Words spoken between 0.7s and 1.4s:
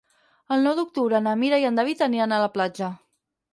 d'octubre na